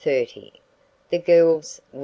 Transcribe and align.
THE 1.13 1.19
GIRLS 1.23 1.79
WIN. 1.93 1.99